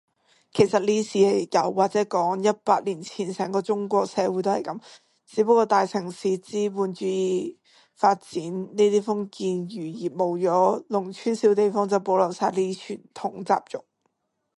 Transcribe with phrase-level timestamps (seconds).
[0.51, 4.81] 其實呢啲事日日有，或者講，一百年前成個中國社會都係噉，
[5.27, 7.59] 只不過大城市資本主義
[7.95, 13.85] 發展呢啲封建餘孽冇咗，農村小地方就保留晒呢啲傳統習俗